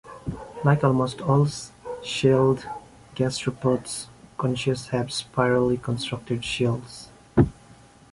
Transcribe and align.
Like 0.63 0.83
almost 0.83 1.21
all 1.21 1.47
shelled 2.01 2.65
gastropods, 3.13 4.07
conches 4.35 4.87
have 4.87 5.13
spirally 5.13 5.77
constructed 5.77 6.43
shells. 6.43 7.09